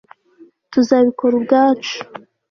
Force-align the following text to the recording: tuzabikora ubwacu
tuzabikora 0.71 1.33
ubwacu 1.39 1.95